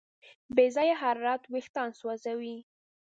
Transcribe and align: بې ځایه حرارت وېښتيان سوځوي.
بې 0.55 0.65
ځایه 0.75 0.95
حرارت 1.03 1.41
وېښتيان 1.51 1.89
سوځوي. 1.99 2.57